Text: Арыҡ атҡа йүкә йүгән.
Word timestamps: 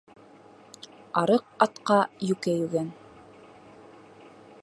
Арыҡ 1.21 1.45
атҡа 1.65 1.99
йүкә 2.29 2.57
йүгән. 2.63 2.91